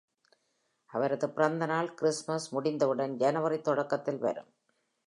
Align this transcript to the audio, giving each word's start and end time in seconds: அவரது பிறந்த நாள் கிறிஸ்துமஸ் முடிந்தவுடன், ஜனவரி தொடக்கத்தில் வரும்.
அவரது 0.85 1.29
பிறந்த 1.29 1.65
நாள் 1.65 1.93
கிறிஸ்துமஸ் 1.93 2.49
முடிந்தவுடன், 2.53 3.17
ஜனவரி 3.17 3.61
தொடக்கத்தில் 3.61 4.17
வரும். 4.17 4.53